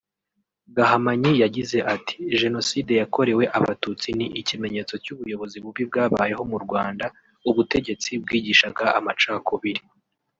[0.75, 7.05] Gahamanyi yagize ati “Jenoside yakorewe Abatutsi ni ikimenyetso cy’ubuyobozi bubi bwabayeho mu Rwanda
[7.49, 9.81] ubutegetsi bwigishaga amacakubiri